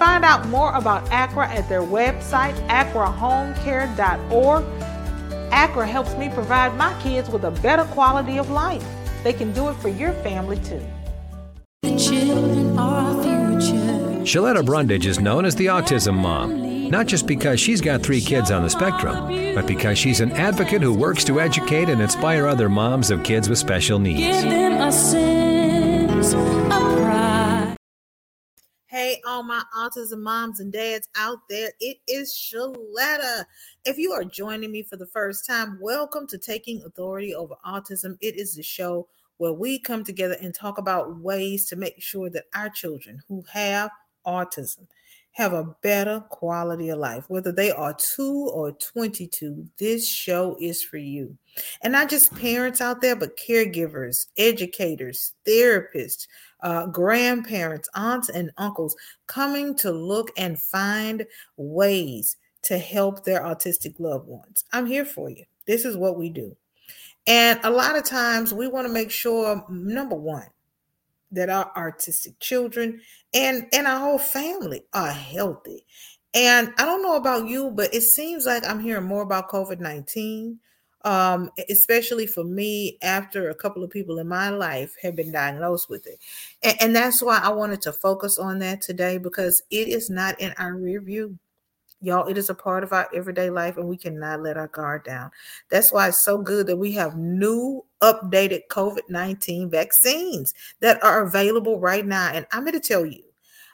[0.00, 4.64] Find out more about ACRA at their website, acrahomecare.org.
[5.52, 8.82] ACRA helps me provide my kids with a better quality of life.
[9.22, 10.80] They can do it for your family too.
[11.82, 13.76] The children are our future.
[14.24, 18.50] Sheletta Brundage is known as the Autism Mom not just because she's got three kids
[18.50, 22.68] on the spectrum, but because she's an advocate who works to educate and inspire other
[22.68, 24.42] moms of kids with special needs.
[29.30, 33.44] All my autism moms and dads out there, it is Sheletta.
[33.84, 38.18] If you are joining me for the first time, welcome to Taking Authority Over Autism.
[38.20, 42.28] It is the show where we come together and talk about ways to make sure
[42.28, 43.92] that our children who have
[44.26, 44.88] autism
[45.32, 47.24] have a better quality of life.
[47.28, 51.36] Whether they are two or 22, this show is for you.
[51.82, 56.26] And not just parents out there, but caregivers, educators, therapists,
[56.62, 58.96] uh, grandparents, aunts, and uncles
[59.26, 61.26] coming to look and find
[61.56, 64.64] ways to help their autistic loved ones.
[64.72, 65.44] I'm here for you.
[65.66, 66.56] This is what we do.
[67.26, 70.46] And a lot of times we want to make sure, number one,
[71.32, 73.00] that our artistic children
[73.34, 75.84] and and our whole family are healthy.
[76.32, 79.80] And I don't know about you, but it seems like I'm hearing more about COVID
[79.80, 80.58] 19,
[81.04, 85.90] um, especially for me after a couple of people in my life have been diagnosed
[85.90, 86.18] with it.
[86.62, 90.40] And, and that's why I wanted to focus on that today because it is not
[90.40, 91.38] in our rear view.
[92.00, 95.04] Y'all, it is a part of our everyday life and we cannot let our guard
[95.04, 95.30] down.
[95.68, 101.22] That's why it's so good that we have new updated COVID 19 vaccines that are
[101.22, 102.30] available right now.
[102.32, 103.22] And I'm going to tell you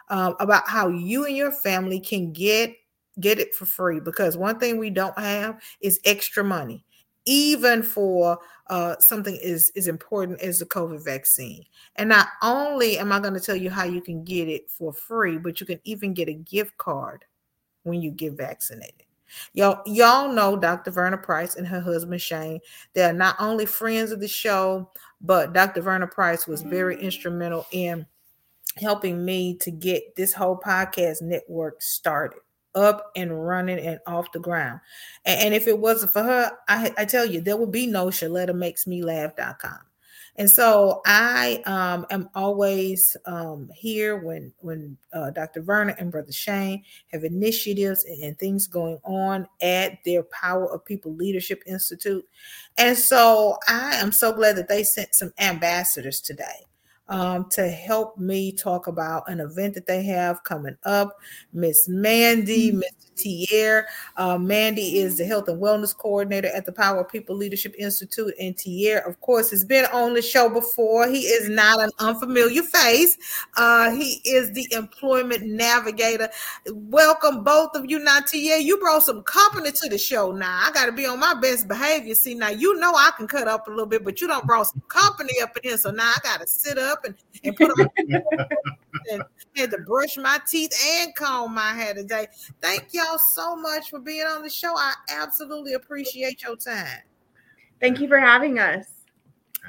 [0.08, 2.74] um, about how you and your family can get
[3.18, 6.84] get it for free because one thing we don't have is extra money
[7.26, 8.38] even for
[8.68, 11.64] uh, something is as important as the COVID vaccine.
[11.96, 14.92] And not only am I going to tell you how you can get it for
[14.92, 17.24] free, but you can even get a gift card
[17.82, 19.05] when you get vaccinated.
[19.54, 20.90] Y'all, y'all know Dr.
[20.90, 22.60] Verna Price and her husband Shane.
[22.94, 25.80] They're not only friends of the show, but Dr.
[25.82, 28.06] Verna Price was very instrumental in
[28.76, 32.40] helping me to get this whole podcast network started
[32.74, 34.80] up and running and off the ground.
[35.24, 38.06] And, and if it wasn't for her, I, I tell you, there would be no
[38.06, 39.78] Sheletta makes me laugh.com.
[40.38, 45.62] And so I um, am always um, here when when uh, Dr.
[45.62, 50.84] Verna and Brother Shane have initiatives and, and, things going on at their Power of
[50.84, 52.24] People Leadership Institute.
[52.76, 56.66] And so I am so glad that they sent some ambassadors today
[57.08, 61.18] um, to help me talk about an event that they have coming up.
[61.52, 62.72] Miss Mandy.
[62.72, 63.06] Mr.
[63.16, 63.86] Tier.
[64.16, 68.34] Uh, Mandy is the health and wellness coordinator at the Power People Leadership Institute.
[68.38, 71.08] And Tier, of course, has been on the show before.
[71.08, 73.16] He is not an unfamiliar face.
[73.56, 76.28] Uh, he is the employment navigator.
[76.72, 77.98] Welcome, both of you.
[77.98, 80.32] Now, Tier, you brought some company to the show.
[80.32, 82.14] Now, I got to be on my best behavior.
[82.14, 84.66] See, now you know I can cut up a little bit, but you don't brought
[84.66, 85.78] some company up in here.
[85.78, 87.14] So now I got to sit up up and,
[87.44, 87.88] and put on
[89.10, 89.22] and
[89.56, 92.26] had to brush my teeth and comb my hair today.
[92.60, 94.74] Thank y'all so much for being on the show.
[94.76, 97.02] I absolutely appreciate your time.
[97.80, 98.86] Thank you for having us.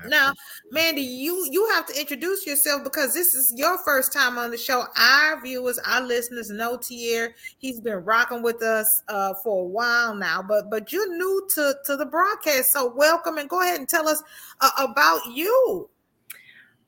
[0.05, 0.33] Now,
[0.71, 4.57] Mandy, you you have to introduce yourself because this is your first time on the
[4.57, 4.85] show.
[4.95, 7.33] Our viewers, our listeners know Tier.
[7.57, 11.75] He's been rocking with us uh, for a while now, but but you're new to
[11.85, 14.21] to the broadcast, so welcome and go ahead and tell us
[14.61, 15.89] uh, about you.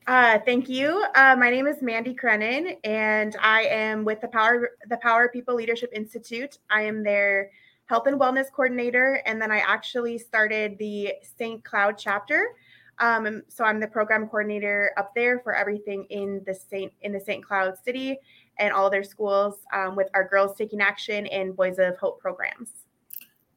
[0.06, 1.04] Uh, thank you.
[1.14, 5.54] Uh, my name is Mandy Crennan, and I am with the Power the Power People
[5.54, 6.58] Leadership Institute.
[6.70, 7.50] I am their
[7.86, 11.62] health and wellness coordinator, and then I actually started the St.
[11.64, 12.54] Cloud chapter.
[12.98, 17.20] Um, so I'm the program coordinator up there for everything in the Saint in the
[17.20, 17.44] St.
[17.44, 18.18] Cloud city
[18.58, 22.70] and all their schools um, with our Girls Taking Action and Boys of Hope programs.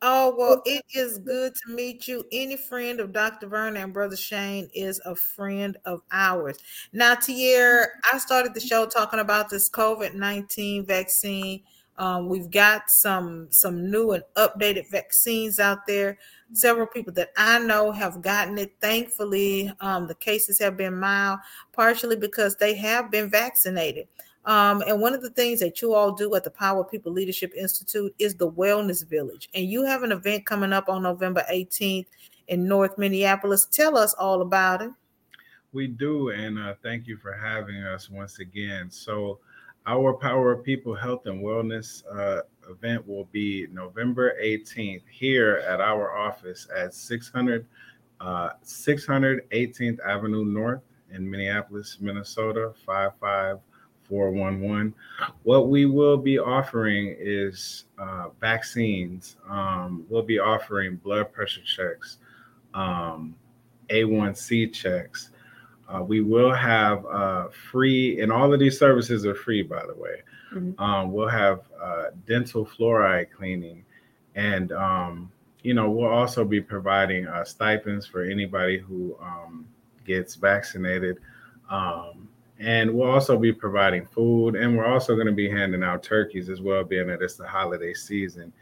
[0.06, 2.26] Oh, well, it is good to meet you.
[2.34, 3.48] Any friend of Dr.
[3.48, 6.58] Verna and Brother Shane is a friend of ours.
[6.92, 11.62] Now, Tier, I started the show talking about this COVID 19 vaccine.
[11.98, 16.18] Um, we've got some some new and updated vaccines out there.
[16.52, 18.74] Several people that I know have gotten it.
[18.82, 21.40] Thankfully, um, the cases have been mild,
[21.72, 24.10] partially because they have been vaccinated.
[24.46, 27.54] Um, and one of the things that you all do at the Power People Leadership
[27.56, 29.50] Institute is the Wellness Village.
[29.54, 32.08] And you have an event coming up on November 18th
[32.48, 33.66] in North Minneapolis.
[33.66, 34.92] Tell us all about it.
[35.72, 36.30] We do.
[36.30, 38.92] And uh, thank you for having us once again.
[38.92, 39.40] So,
[39.86, 46.18] our Power People Health and Wellness uh, event will be November 18th here at our
[46.18, 47.66] office at 600,
[48.22, 50.82] uh, 618th Avenue North
[51.12, 53.60] in Minneapolis, Minnesota, 55.
[54.08, 54.94] 411.
[55.44, 59.38] What we will be offering is uh, vaccines.
[59.50, 62.18] Um, we'll be offering blood pressure checks,
[62.74, 63.36] um,
[63.90, 65.30] A1C checks.
[65.88, 69.94] Uh, we will have uh, free, and all of these services are free, by the
[69.94, 70.22] way.
[70.54, 70.82] Mm-hmm.
[70.82, 73.84] Um, we'll have uh, dental fluoride cleaning,
[74.36, 79.68] and um, you know we'll also be providing uh, stipends for anybody who um,
[80.06, 81.18] gets vaccinated.
[81.70, 82.30] Um,
[82.64, 86.50] and we'll also be providing food, and we're also going to be handing out turkeys
[86.50, 88.54] as well, being that it's the holiday season.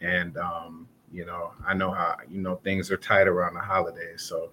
[0.00, 4.22] And um, you know, I know how you know things are tight around the holidays,
[4.22, 4.50] so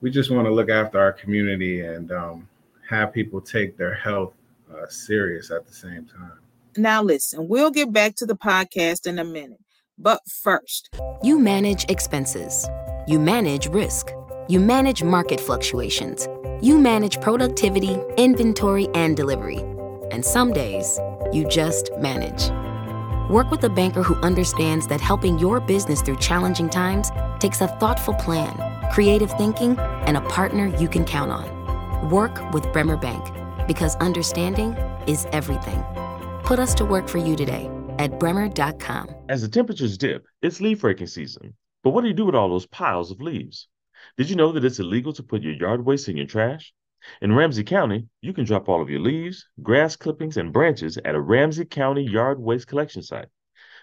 [0.00, 2.48] we just want to look after our community and um,
[2.88, 4.34] have people take their health
[4.74, 6.38] uh, serious at the same time.
[6.76, 9.60] Now, listen, we'll get back to the podcast in a minute,
[9.96, 10.92] but first,
[11.22, 12.68] you manage expenses,
[13.06, 14.10] you manage risk,
[14.48, 16.26] you manage market fluctuations
[16.62, 19.58] you manage productivity, inventory, and delivery.
[20.12, 20.98] And some days,
[21.32, 22.50] you just manage.
[23.28, 27.10] Work with a banker who understands that helping your business through challenging times
[27.40, 28.54] takes a thoughtful plan,
[28.92, 29.76] creative thinking,
[30.06, 32.10] and a partner you can count on.
[32.10, 33.24] Work with Bremer Bank
[33.66, 34.72] because understanding
[35.08, 35.82] is everything.
[36.44, 37.68] Put us to work for you today
[37.98, 39.08] at bremer.com.
[39.28, 41.54] As the temperatures dip, it's leaf raking season.
[41.82, 43.66] But what do you do with all those piles of leaves?
[44.18, 46.74] Did you know that it's illegal to put your yard waste in your trash?
[47.22, 51.14] In Ramsey County, you can drop all of your leaves, grass clippings, and branches at
[51.14, 53.28] a Ramsey County yard waste collection site.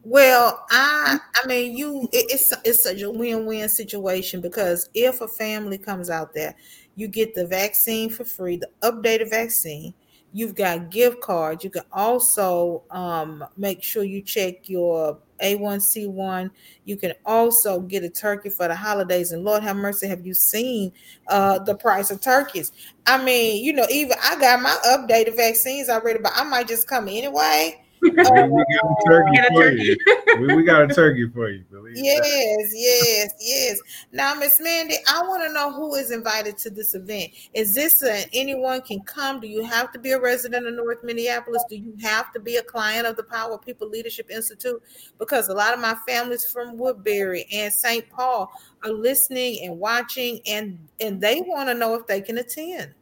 [0.07, 5.29] well, I I mean you it, it's it's such a win-win situation because if a
[5.29, 6.55] family comes out there,
[6.97, 9.95] you get the vaccine for free, the updated vaccine.
[10.33, 11.63] You've got gift cards.
[11.63, 16.51] You can also um, make sure you check your A1C1.
[16.85, 19.31] You can also get a turkey for the holidays.
[19.31, 20.93] And Lord have mercy, have you seen
[21.29, 22.73] uh, the price of turkeys?
[23.07, 26.89] I mean, you know, even I got my updated vaccines already, but I might just
[26.89, 29.97] come anyway we got a turkey for you.
[30.39, 31.65] We, we, got a turkey for you.
[31.95, 33.79] yes, yes, yes.
[34.13, 37.33] Now, Miss Mandy, I want to know who is invited to this event.
[37.55, 39.41] Is this a, anyone can come?
[39.41, 41.65] Do you have to be a resident of North Minneapolis?
[41.69, 44.83] Do you have to be a client of the Power People Leadership Institute?
[45.19, 48.09] Because a lot of my families from Woodbury and St.
[48.11, 48.51] Paul
[48.85, 52.95] are listening and watching, and and they want to know if they can attend.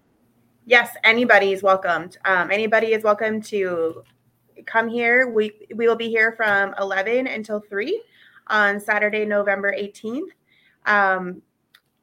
[0.64, 2.18] Yes, anybody is welcomed.
[2.24, 4.04] Um, anybody is welcome to
[4.66, 5.28] come here.
[5.28, 8.02] We we will be here from 11 until 3
[8.48, 10.28] on Saturday, November 18th.
[10.86, 11.42] Um,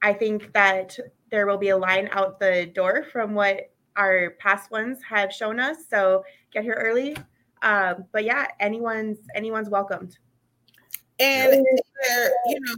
[0.01, 0.97] I think that
[1.29, 5.59] there will be a line out the door from what our past ones have shown
[5.59, 5.77] us.
[5.89, 7.17] So get here early.
[7.61, 10.17] Um, but yeah, anyone's anyone's welcomed.
[11.19, 11.65] And
[12.47, 12.75] you know,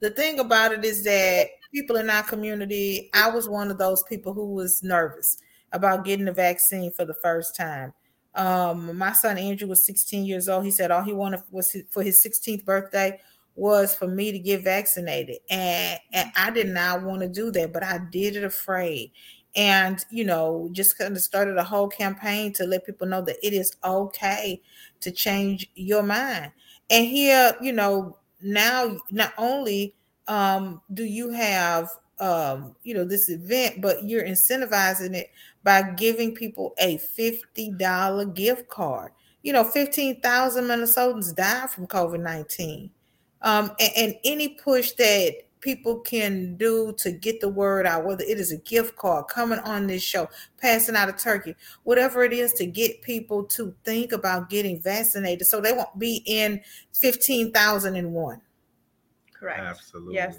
[0.00, 4.02] the thing about it is that people in our community, I was one of those
[4.04, 5.38] people who was nervous
[5.72, 7.92] about getting the vaccine for the first time.
[8.36, 10.64] Um, my son Andrew was 16 years old.
[10.64, 13.18] He said all he wanted was for his 16th birthday
[13.56, 15.38] was for me to get vaccinated.
[15.50, 19.10] And, and I did not want to do that, but I did it afraid.
[19.56, 23.38] And, you know, just kind of started a whole campaign to let people know that
[23.42, 24.60] it is okay
[25.00, 26.52] to change your mind.
[26.90, 29.94] And here, you know, now not only
[30.28, 35.30] um, do you have um, you know this event, but you're incentivizing it
[35.62, 39.12] by giving people a fifty dollar gift card.
[39.42, 42.90] You know, fifteen thousand Minnesotans died from COVID nineteen,
[43.42, 48.22] um, and, and any push that people can do to get the word out, whether
[48.22, 50.28] it is a gift card, coming on this show,
[50.60, 55.44] passing out a turkey, whatever it is to get people to think about getting vaccinated
[55.46, 56.60] so they won't be in
[56.94, 58.40] 15,001.
[59.32, 59.58] Correct.
[59.58, 60.14] Absolutely.
[60.14, 60.38] Yes.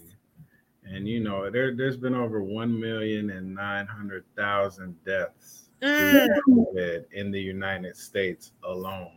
[0.91, 7.05] And you know, there there's been over one million and nine hundred thousand deaths Mm.
[7.11, 9.11] In the United States alone.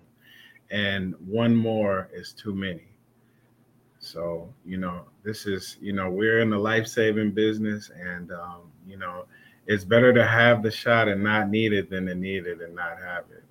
[0.70, 2.86] And one more is too many.
[3.98, 8.96] So, you know, this is, you know, we're in the life-saving business and um, you
[8.96, 9.24] know,
[9.66, 12.74] it's better to have the shot and not need it than to need it and
[12.74, 13.44] not have it.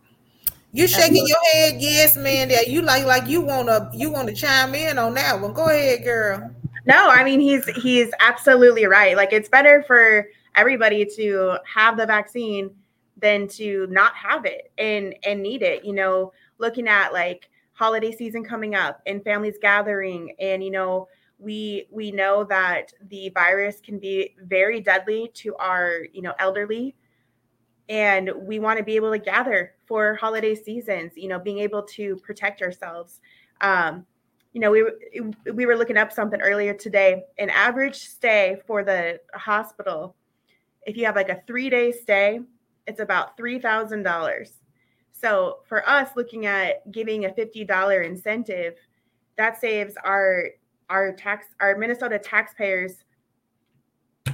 [0.71, 2.49] You shaking your head, yes, man.
[2.49, 5.53] That you like, like you wanna, you wanna chime in on that one.
[5.53, 6.51] Go ahead, girl.
[6.85, 9.15] No, I mean he's he's absolutely right.
[9.15, 12.71] Like it's better for everybody to have the vaccine
[13.17, 15.83] than to not have it and and need it.
[15.83, 21.07] You know, looking at like holiday season coming up and families gathering and you know
[21.37, 26.93] we we know that the virus can be very deadly to our you know elderly
[27.87, 31.81] and we want to be able to gather for holiday seasons you know being able
[31.81, 33.21] to protect ourselves
[33.61, 34.05] um
[34.53, 34.83] you know we
[35.53, 37.23] we were looking up something earlier today.
[37.37, 40.15] An average stay for the hospital
[40.85, 42.39] if you have like a 3 day stay
[42.87, 44.51] it's about $3000
[45.11, 48.75] so for us looking at giving a $50 incentive
[49.37, 50.45] that saves our
[50.89, 53.03] our tax our minnesota taxpayers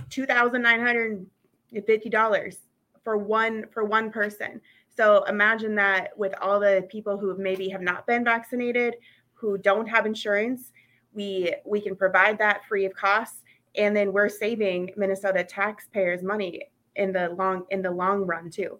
[0.09, 2.57] $2950
[3.03, 4.61] for one for one person.
[4.95, 8.95] So imagine that with all the people who maybe have not been vaccinated
[9.35, 10.71] who don't have insurance
[11.13, 13.43] we we can provide that free of cost
[13.77, 16.61] and then we're saving minnesota taxpayers money
[16.95, 18.79] in the long in the long run too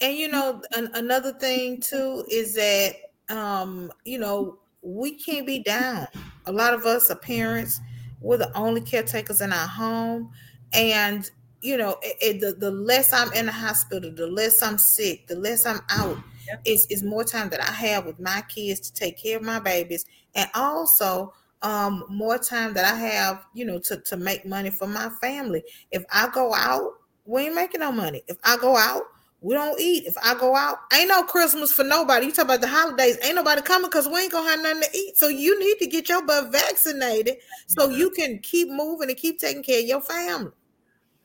[0.00, 2.94] And you know, an, another thing too is that
[3.28, 6.06] um, you know, we can't be down.
[6.46, 7.80] A lot of us are parents.
[8.20, 10.32] We're the only caretakers in our home,
[10.72, 14.78] and you know, it, it- the the less I'm in the hospital, the less I'm
[14.78, 16.16] sick, the less I'm out.
[16.64, 19.60] Is is more time that I have with my kids to take care of my
[19.60, 24.70] babies, and also um more time that I have, you know, to to make money
[24.70, 25.62] for my family.
[25.90, 26.92] If I go out,
[27.24, 28.22] we ain't making no money.
[28.28, 29.02] If I go out,
[29.40, 30.04] we don't eat.
[30.06, 32.26] If I go out, ain't no Christmas for nobody.
[32.26, 34.96] You talk about the holidays, ain't nobody coming because we ain't gonna have nothing to
[34.96, 35.16] eat.
[35.16, 37.36] So you need to get your butt vaccinated
[37.66, 40.52] so you can keep moving and keep taking care of your family.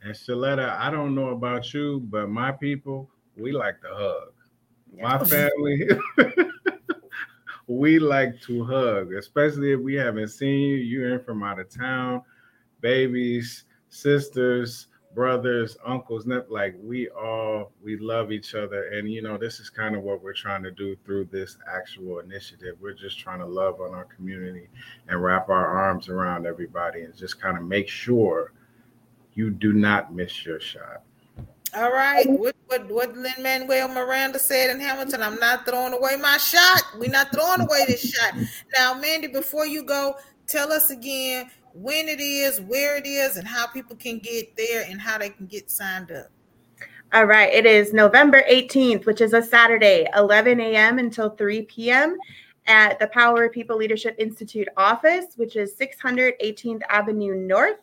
[0.02, 4.33] And Sheletta, I don't know about you, but my people, we like to hug.
[5.00, 5.88] My family,
[7.66, 10.76] we like to hug, especially if we haven't seen you.
[10.76, 12.22] You're in from out of town,
[12.80, 16.26] babies, sisters, brothers, uncles.
[16.26, 20.22] Like we all we love each other, and you know this is kind of what
[20.22, 22.76] we're trying to do through this actual initiative.
[22.80, 24.68] We're just trying to love on our community
[25.08, 28.52] and wrap our arms around everybody, and just kind of make sure
[29.34, 31.02] you do not miss your shot.
[31.76, 32.24] All right.
[32.28, 36.82] What what what Lin Manuel Miranda said in Hamilton, I'm not throwing away my shot.
[36.98, 38.34] We're not throwing away this shot.
[38.76, 40.14] Now, Mandy, before you go,
[40.46, 44.84] tell us again when it is, where it is, and how people can get there
[44.88, 46.28] and how they can get signed up.
[47.12, 47.52] All right.
[47.52, 50.98] It is November 18th, which is a Saturday, 11 a.m.
[50.98, 52.16] until 3 p.m.
[52.66, 57.78] at the Power of People Leadership Institute office, which is 618th Avenue North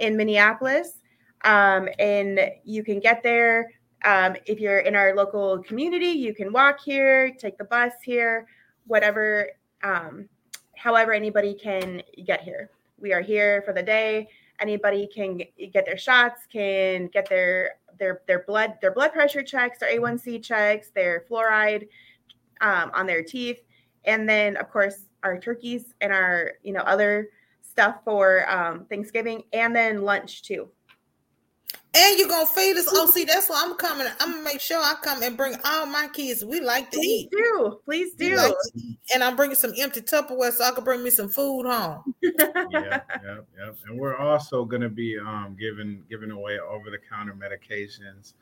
[0.00, 1.00] in Minneapolis.
[1.44, 3.70] Um, and you can get there
[4.04, 6.06] um, if you're in our local community.
[6.06, 8.46] You can walk here, take the bus here,
[8.86, 9.50] whatever,
[9.82, 10.28] um,
[10.76, 12.70] however, anybody can get here.
[12.98, 14.28] We are here for the day.
[14.60, 19.78] Anybody can get their shots, can get their their their blood their blood pressure checks,
[19.78, 21.88] their A1C checks, their fluoride
[22.60, 23.62] um, on their teeth,
[24.04, 27.28] and then of course our turkeys and our you know other
[27.62, 30.68] stuff for um, Thanksgiving, and then lunch too.
[31.96, 32.86] And you're gonna feed us.
[32.90, 34.06] Oh, see, that's why I'm coming.
[34.20, 36.44] I'm gonna make sure I come and bring all my kids.
[36.44, 37.30] We like to eat.
[37.30, 37.54] Please eat.
[37.54, 37.80] do.
[37.86, 38.36] Please do.
[38.36, 38.98] like eat.
[39.14, 42.14] And I'm bringing some empty Tupperware so I can bring me some food home.
[42.22, 42.32] yeah,
[42.70, 43.70] yeah, yeah.
[43.86, 48.34] And we're also going to be um, giving giving away over the counter medications.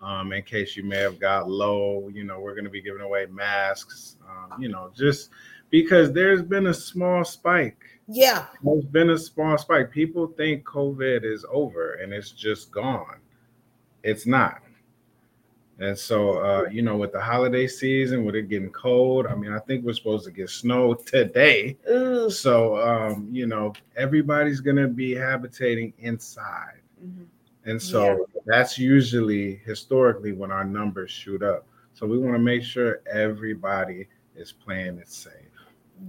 [0.00, 3.02] Um, in case you may have got low, you know, we're going to be giving
[3.02, 4.16] away masks.
[4.28, 5.30] Um, you know, just
[5.72, 7.78] because there's been a small spike.
[8.06, 8.44] Yeah.
[8.62, 9.90] There's been a small spike.
[9.90, 13.16] People think COVID is over and it's just gone.
[14.04, 14.60] It's not.
[15.78, 19.50] And so, uh, you know, with the holiday season, with it getting cold, I mean,
[19.50, 21.78] I think we're supposed to get snow today.
[21.90, 22.28] Ooh.
[22.28, 26.82] So, um, you know, everybody's going to be habitating inside.
[27.04, 27.24] Mm-hmm.
[27.64, 31.66] And so that's usually historically when our numbers shoot up.
[31.94, 35.41] So we want to make sure everybody is playing it safe.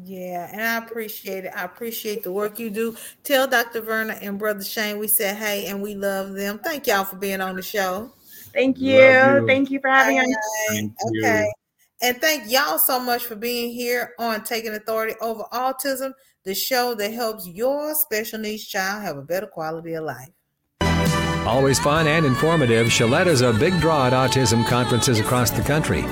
[0.01, 1.51] Yeah, and I appreciate it.
[1.55, 2.95] I appreciate the work you do.
[3.23, 3.81] Tell Dr.
[3.81, 6.59] Verna and Brother Shane we said hey and we love them.
[6.59, 8.11] Thank y'all for being on the show.
[8.53, 8.95] Thank you.
[8.95, 9.47] you.
[9.47, 10.35] Thank you for having us.
[10.69, 10.93] Thank.
[11.19, 11.51] Okay.
[12.01, 16.93] And thank y'all so much for being here on Taking Authority Over Autism, the show
[16.95, 20.29] that helps your special needs child have a better quality of life.
[21.45, 26.03] Always fun and informative, Sheletta's a big draw at autism conferences across the country.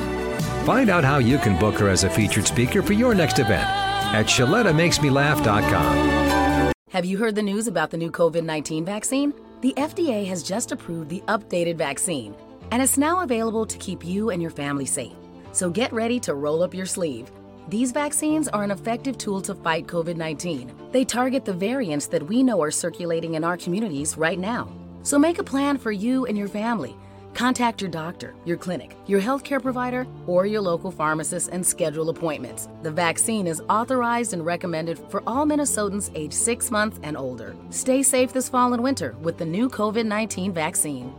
[0.66, 3.68] Find out how you can book her as a featured speaker for your next event
[4.14, 6.72] at ShelettaMakesMeLaugh.com.
[6.92, 9.34] Have you heard the news about the new COVID 19 vaccine?
[9.62, 12.36] The FDA has just approved the updated vaccine,
[12.70, 15.16] and it's now available to keep you and your family safe.
[15.52, 17.32] So get ready to roll up your sleeve.
[17.70, 20.72] These vaccines are an effective tool to fight COVID 19.
[20.92, 24.72] They target the variants that we know are circulating in our communities right now.
[25.02, 26.96] So make a plan for you and your family.
[27.34, 32.68] Contact your doctor, your clinic, your healthcare provider, or your local pharmacist and schedule appointments.
[32.84, 37.56] The vaccine is authorized and recommended for all Minnesotans age six months and older.
[37.70, 41.14] Stay safe this fall and winter with the new COVID 19 vaccine.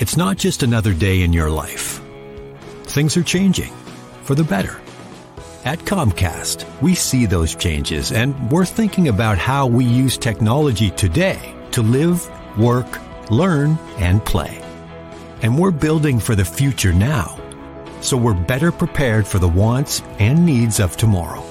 [0.00, 2.00] It's not just another day in your life.
[2.84, 3.72] Things are changing
[4.22, 4.80] for the better.
[5.64, 11.52] At Comcast, we see those changes and we're thinking about how we use technology today
[11.72, 13.00] to live, work,
[13.30, 14.62] learn, and play.
[15.42, 17.38] And we're building for the future now,
[18.00, 21.44] so we're better prepared for the wants and needs of tomorrow.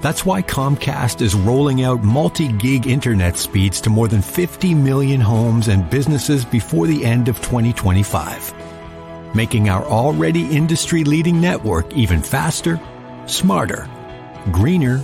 [0.00, 5.20] That's why Comcast is rolling out multi gig internet speeds to more than 50 million
[5.20, 12.22] homes and businesses before the end of 2025, making our already industry leading network even
[12.22, 12.80] faster,
[13.26, 13.88] smarter,
[14.52, 15.02] greener,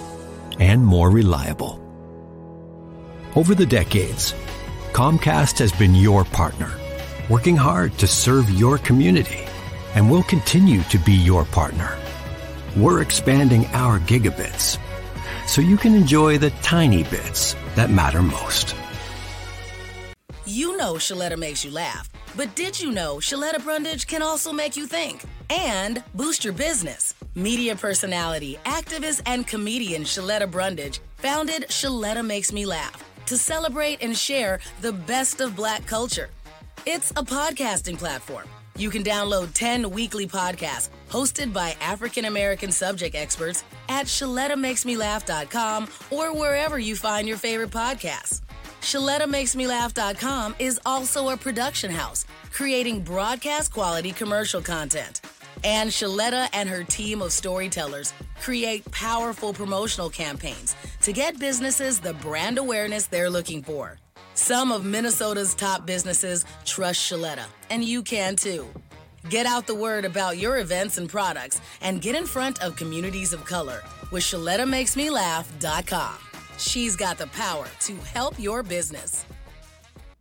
[0.60, 1.78] and more reliable.
[3.34, 4.34] Over the decades,
[4.92, 6.70] Comcast has been your partner,
[7.30, 9.46] working hard to serve your community,
[9.94, 11.96] and will continue to be your partner.
[12.76, 14.78] We're expanding our gigabits
[15.46, 18.76] so you can enjoy the tiny bits that matter most.
[20.44, 24.76] You know Sheletta makes you laugh, but did you know Sheletta Brundage can also make
[24.76, 27.14] you think and boost your business?
[27.34, 34.16] Media personality, activist, and comedian Sheletta Brundage founded Sheletta Makes Me Laugh to celebrate and
[34.16, 36.30] share the best of Black culture.
[36.86, 38.46] It's a podcasting platform.
[38.76, 46.34] You can download 10 weekly podcasts hosted by African American subject experts at ShelettaMakesMeLaugh.com or
[46.34, 48.40] wherever you find your favorite podcasts.
[48.80, 55.20] ShelettaMakesMeLaugh.com is also a production house creating broadcast quality commercial content.
[55.64, 62.14] And Sheletta and her team of storytellers create powerful promotional campaigns to get businesses the
[62.14, 63.98] brand awareness they're looking for.
[64.34, 68.66] Some of Minnesota's top businesses trust Sheletta, and you can too.
[69.28, 73.32] Get out the word about your events and products and get in front of communities
[73.32, 76.14] of color with ShelettaMakesMeLaugh.com.
[76.58, 79.24] She's got the power to help your business.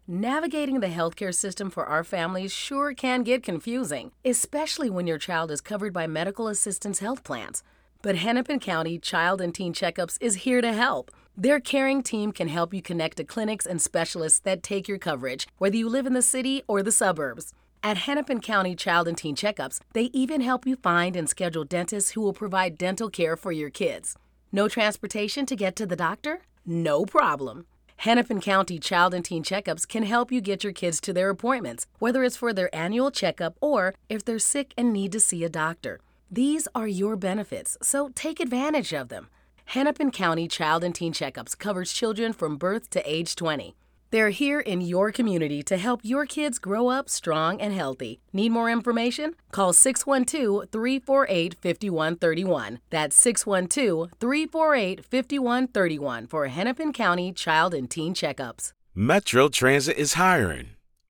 [0.07, 5.51] Navigating the healthcare system for our families sure can get confusing, especially when your child
[5.51, 7.63] is covered by medical assistance health plans.
[8.03, 11.11] But Hennepin County Child and Teen Checkups is here to help.
[11.37, 15.47] Their caring team can help you connect to clinics and specialists that take your coverage,
[15.59, 17.53] whether you live in the city or the suburbs.
[17.83, 22.11] At Hennepin County Child and Teen Checkups, they even help you find and schedule dentists
[22.11, 24.15] who will provide dental care for your kids.
[24.51, 26.41] No transportation to get to the doctor?
[26.65, 27.67] No problem.
[27.97, 31.85] Hennepin County Child and Teen Checkups can help you get your kids to their appointments,
[31.99, 35.49] whether it's for their annual checkup or if they're sick and need to see a
[35.49, 35.99] doctor.
[36.33, 39.27] These are your benefits, so take advantage of them.
[39.65, 43.75] Hennepin County Child and Teen Checkups covers children from birth to age 20.
[44.11, 48.21] They're here in your community to help your kids grow up strong and healthy.
[48.31, 49.35] Need more information?
[49.51, 52.79] Call 612 348 5131.
[52.89, 58.71] That's 612 348 5131 for Hennepin County Child and Teen Checkups.
[58.95, 60.69] Metro Transit is hiring.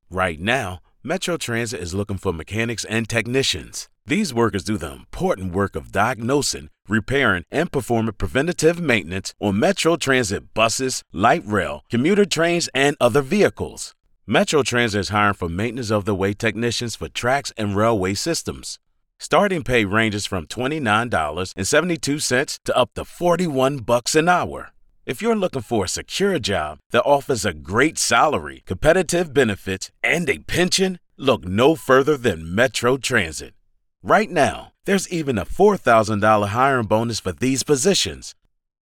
[0.10, 3.88] Right now, Metro Transit is looking for mechanics and technicians.
[4.06, 9.96] These workers do the important work of diagnosing, repairing, and performing preventative maintenance on Metro
[9.96, 13.94] Transit buses, light rail, commuter trains, and other vehicles.
[14.26, 18.80] Metro Transit is hiring for maintenance of the way technicians for tracks and railway systems.
[19.20, 24.72] Starting pay ranges from $29.72 to up to 41 bucks an hour.
[25.06, 30.28] If you're looking for a secure job that offers a great salary, competitive benefits, and
[30.28, 33.54] a pension, look no further than Metro Transit.
[34.04, 38.34] Right now, there's even a $4,000 hiring bonus for these positions.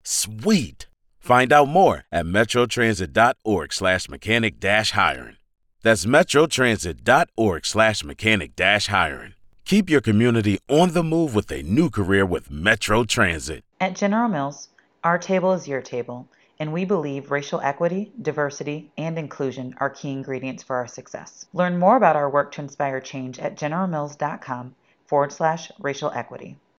[0.01, 0.87] Sweet!
[1.19, 5.37] Find out more at metrotransit.org slash mechanic dash hiring.
[5.83, 9.35] That's metrotransit.org slash mechanic dash hiring.
[9.65, 13.63] Keep your community on the move with a new career with Metro Transit.
[13.79, 14.69] At General Mills,
[15.03, 20.11] our table is your table, and we believe racial equity, diversity, and inclusion are key
[20.11, 21.45] ingredients for our success.
[21.53, 24.73] Learn more about our work to inspire change at generalmills.com
[25.05, 26.57] forward slash racial equity.